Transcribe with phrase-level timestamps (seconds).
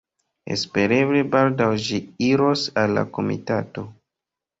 [0.53, 1.99] Espereble baldaŭ ĝi
[2.29, 3.85] iros al la komitato.